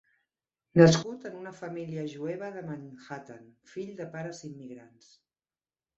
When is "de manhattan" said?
2.57-3.47